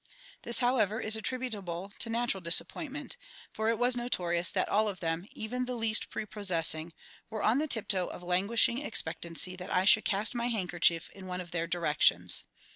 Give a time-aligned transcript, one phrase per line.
[0.41, 3.17] This, however, is attributable to natural disappointment;
[3.51, 6.91] for it was notorious that all of them, even the least prepossessing,
[7.29, 11.39] were on the tiptoe of languishing expectancy that I should cast my handkerchief in one
[11.39, 12.45] of their directions.